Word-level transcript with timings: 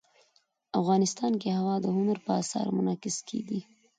افغانستان 0.79 1.31
کې 1.41 1.49
هوا 1.59 1.75
د 1.81 1.85
هنر 1.95 2.17
په 2.25 2.31
اثار 2.41 2.65
کې 2.69 2.75
منعکس 2.77 3.17
کېږي. 3.29 3.59